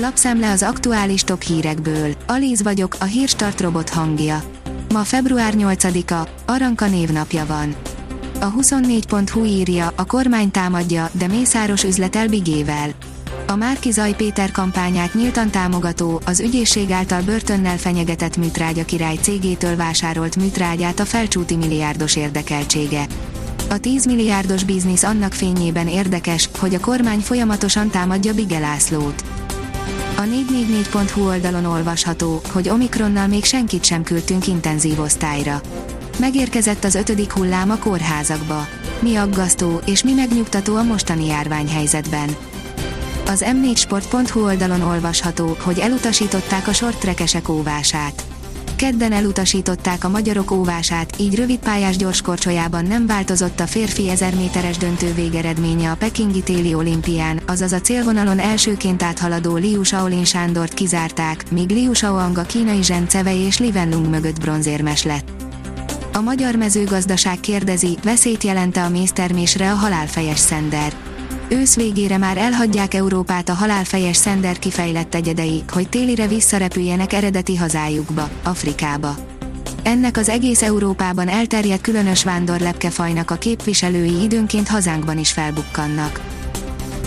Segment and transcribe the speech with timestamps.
[0.00, 2.14] Lapszemle az aktuális top hírekből.
[2.26, 4.42] Alíz vagyok, a hírstart robot hangja.
[4.92, 7.74] Ma február 8-a, Aranka névnapja van.
[8.40, 12.90] A 24.hu írja, a kormány támadja, de Mészáros üzletel Bigével.
[13.46, 19.76] A Márki Zaj Péter kampányát nyíltan támogató, az ügyészség által börtönnel fenyegetett műtrágya király cégétől
[19.76, 23.06] vásárolt műtrágyát a felcsúti milliárdos érdekeltsége.
[23.70, 29.24] A 10 milliárdos biznisz annak fényében érdekes, hogy a kormány folyamatosan támadja Bige Lászlót.
[30.18, 35.60] A 444.hu oldalon olvasható, hogy Omikronnal még senkit sem küldtünk intenzív osztályra.
[36.18, 38.66] Megérkezett az ötödik hullám a kórházakba.
[39.00, 42.36] Mi aggasztó és mi megnyugtató a mostani járványhelyzetben.
[43.26, 48.24] Az m4sport.hu oldalon olvasható, hogy elutasították a sortrekesek óvását.
[48.78, 55.14] Kedden elutasították a magyarok óvását, így rövidpályás gyorskorcsolyában nem változott a férfi 1000 méteres döntő
[55.14, 61.70] végeredménye a Pekingi téli olimpián, azaz a célvonalon elsőként áthaladó Liu Shaolin Sándort kizárták, míg
[61.70, 65.28] Liu Shaoang a kínai Zhen Cevei és Li Wenlung mögött bronzérmes lett.
[66.12, 71.07] A magyar mezőgazdaság kérdezi, veszélyt jelente a méztermésre a halálfejes szender.
[71.50, 78.28] Ősz végére már elhagyják Európát a halálfejes szender kifejlett egyedei, hogy télire visszarepüljenek eredeti hazájukba,
[78.42, 79.14] Afrikába.
[79.82, 86.20] Ennek az egész Európában elterjedt különös vándorlepkefajnak a képviselői időnként hazánkban is felbukkannak.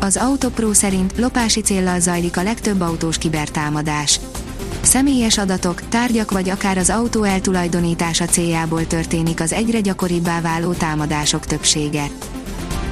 [0.00, 4.20] Az Autopro szerint lopási céllal zajlik a legtöbb autós kibertámadás.
[4.82, 11.46] Személyes adatok, tárgyak vagy akár az autó eltulajdonítása céljából történik az egyre gyakoribbá váló támadások
[11.46, 12.06] többsége.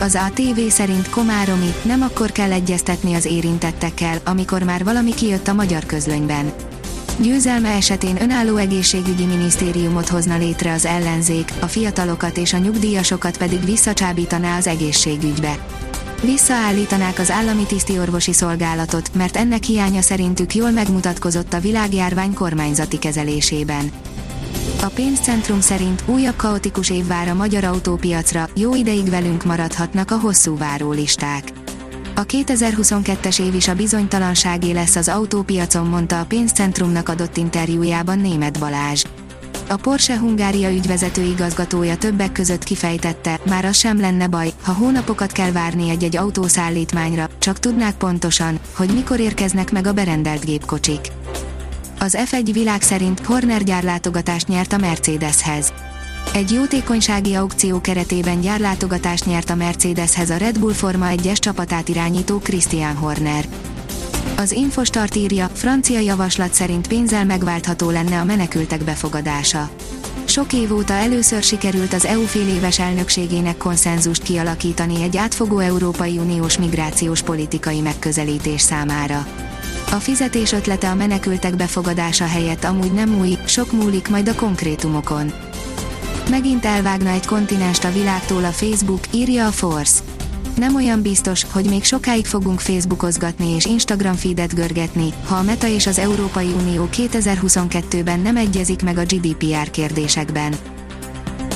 [0.00, 5.52] Az ATV szerint Komáromi nem akkor kell egyeztetni az érintettekkel, amikor már valami kijött a
[5.52, 6.52] magyar közlönyben.
[7.20, 13.64] Győzelme esetén önálló egészségügyi minisztériumot hozna létre az ellenzék, a fiatalokat és a nyugdíjasokat pedig
[13.64, 15.58] visszacsábítaná az egészségügybe.
[16.22, 23.90] Visszaállítanák az állami tisztiorvosi szolgálatot, mert ennek hiánya szerintük jól megmutatkozott a világjárvány kormányzati kezelésében.
[24.82, 30.18] A pénzcentrum szerint újabb kaotikus év vár a magyar autópiacra, jó ideig velünk maradhatnak a
[30.18, 31.52] hosszú várólisták.
[32.14, 38.58] A 2022-es év is a bizonytalanságé lesz az autópiacon, mondta a pénzcentrumnak adott interjújában német
[38.58, 39.04] Balázs.
[39.68, 45.32] A Porsche Hungária ügyvezető igazgatója többek között kifejtette, már az sem lenne baj, ha hónapokat
[45.32, 51.15] kell várni egy-egy autószállítmányra, csak tudnák pontosan, hogy mikor érkeznek meg a berendelt gépkocsik.
[51.98, 55.72] Az F1 világ szerint Horner gyárlátogatást nyert a Mercedeshez.
[56.34, 62.38] Egy jótékonysági aukció keretében gyárlátogatást nyert a Mercedeshez a Red Bull Forma 1-es csapatát irányító
[62.38, 63.44] Christian Horner.
[64.36, 69.70] Az Infostart írja, francia javaslat szerint pénzzel megváltható lenne a menekültek befogadása.
[70.24, 76.18] Sok év óta először sikerült az EU fél éves elnökségének konszenzust kialakítani egy átfogó Európai
[76.18, 79.26] Uniós migrációs politikai megközelítés számára.
[79.90, 85.32] A fizetés ötlete a menekültek befogadása helyett amúgy nem új, sok múlik majd a konkrétumokon.
[86.30, 90.02] Megint elvágna egy kontinenst a világtól a Facebook, írja a Force.
[90.56, 95.66] Nem olyan biztos, hogy még sokáig fogunk Facebookozgatni és Instagram feedet görgetni, ha a Meta
[95.66, 100.54] és az Európai Unió 2022-ben nem egyezik meg a GDPR kérdésekben.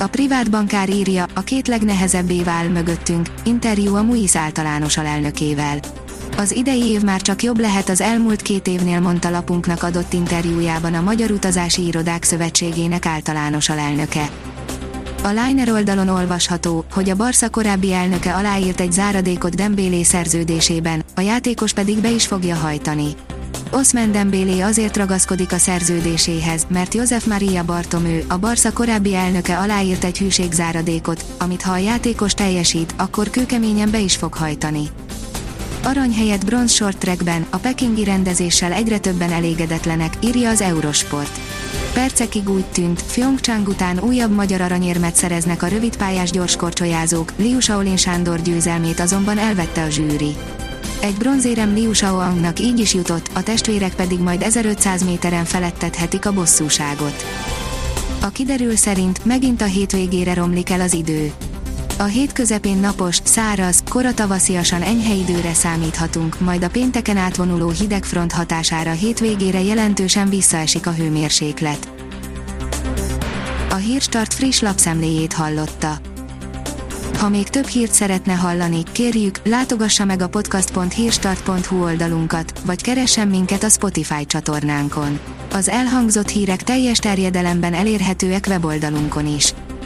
[0.00, 5.78] A privát bankár írja, a két legnehezebbé vál mögöttünk, interjú a MUIS általános alelnökével.
[6.38, 10.94] Az idei év már csak jobb lehet az elmúlt két évnél mondta lapunknak adott interjújában
[10.94, 14.30] a Magyar Utazási Irodák Szövetségének általános alelnöke.
[15.22, 21.20] A Liner oldalon olvasható, hogy a Barca korábbi elnöke aláírt egy záradékot Dembélé szerződésében, a
[21.20, 23.08] játékos pedig be is fogja hajtani.
[23.70, 30.04] Osman Dembélé azért ragaszkodik a szerződéséhez, mert Josef Maria Bartomő, a Barca korábbi elnöke aláírt
[30.04, 34.88] egy hűségzáradékot, amit ha a játékos teljesít, akkor kőkeményen be is fog hajtani.
[35.88, 41.40] Arany helyett bronz short trackben, a pekingi rendezéssel egyre többen elégedetlenek, írja az Eurosport.
[41.92, 48.42] Percekig úgy tűnt, Pyeongchang után újabb magyar aranyérmet szereznek a rövidpályás gyorskorcsolyázók, Liu Shaolin Sándor
[48.42, 50.36] győzelmét azonban elvette a zsűri.
[51.00, 56.32] Egy bronzérem Liu Shaoangnak így is jutott, a testvérek pedig majd 1500 méteren felettethetik a
[56.32, 57.24] bosszúságot.
[58.20, 61.32] A kiderül szerint megint a hétvégére romlik el az idő.
[62.00, 68.90] A hét közepén napos, száraz, koratavasziasan enyhe időre számíthatunk, majd a pénteken átvonuló hidegfront hatására
[68.90, 71.88] hétvégére jelentősen visszaesik a hőmérséklet.
[73.70, 75.98] A Hírstart friss lapszemléjét hallotta.
[77.18, 83.62] Ha még több hírt szeretne hallani, kérjük, látogassa meg a podcast.hírstart.hu oldalunkat, vagy keressen minket
[83.62, 85.18] a Spotify csatornánkon.
[85.52, 89.54] Az elhangzott hírek teljes terjedelemben elérhetőek weboldalunkon is.